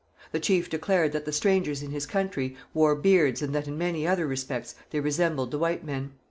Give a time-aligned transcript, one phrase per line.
[0.31, 4.07] The chief declared that the strangers in his country wore beards and that in many
[4.07, 6.13] other respects they resembled the white men.